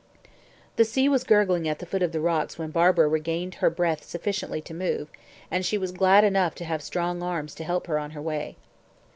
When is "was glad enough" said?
5.77-6.55